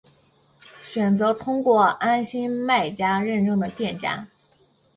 [0.83, 4.27] 选择通过安心卖家认证的店家